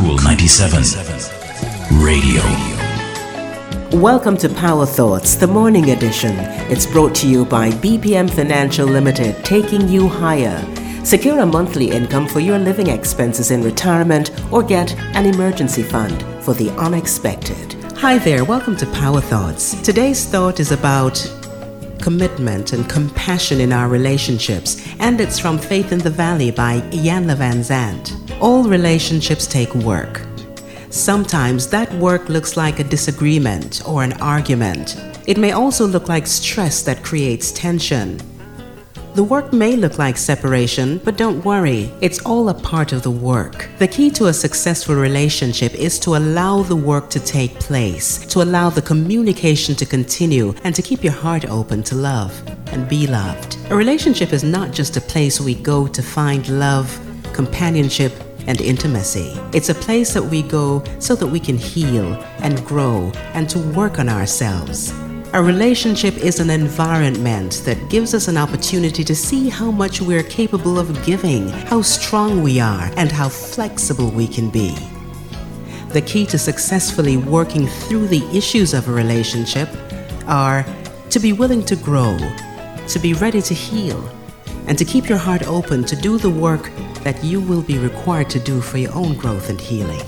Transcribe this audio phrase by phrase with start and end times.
[0.00, 0.82] Cool 97
[2.02, 2.42] Radio.
[4.00, 6.34] Welcome to Power Thoughts, the morning edition.
[6.68, 10.58] It's brought to you by BPM Financial Limited, taking you higher.
[11.04, 16.24] Secure a monthly income for your living expenses in retirement or get an emergency fund
[16.42, 17.74] for the unexpected.
[17.96, 19.80] Hi there, welcome to Power Thoughts.
[19.82, 21.24] Today's thought is about
[22.02, 27.36] commitment and compassion in our relationships, and it's from Faith in the Valley by Iyanla
[27.36, 28.23] Vanzant.
[28.40, 30.20] All relationships take work.
[30.90, 34.96] Sometimes that work looks like a disagreement or an argument.
[35.26, 38.20] It may also look like stress that creates tension.
[39.14, 43.12] The work may look like separation, but don't worry, it's all a part of the
[43.12, 43.68] work.
[43.78, 48.42] The key to a successful relationship is to allow the work to take place, to
[48.42, 52.32] allow the communication to continue, and to keep your heart open to love
[52.72, 53.56] and be loved.
[53.70, 56.98] A relationship is not just a place we go to find love,
[57.34, 58.12] companionship,
[58.46, 59.38] and intimacy.
[59.52, 63.58] It's a place that we go so that we can heal and grow and to
[63.58, 64.92] work on ourselves.
[65.32, 70.22] A relationship is an environment that gives us an opportunity to see how much we're
[70.22, 74.76] capable of giving, how strong we are, and how flexible we can be.
[75.88, 79.68] The key to successfully working through the issues of a relationship
[80.26, 80.64] are
[81.10, 82.16] to be willing to grow,
[82.86, 84.08] to be ready to heal,
[84.66, 86.70] and to keep your heart open to do the work
[87.04, 90.02] that you will be required to do for your own growth and healing.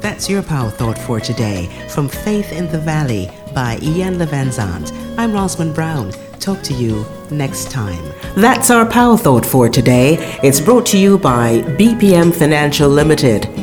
[0.00, 4.92] That's your power thought for today from Faith in the Valley by Iyanla Vanzant.
[5.18, 6.12] I'm Rosalind Brown.
[6.38, 8.04] Talk to you next time.
[8.36, 10.38] That's our power thought for today.
[10.44, 13.48] It's brought to you by BPM Financial Limited,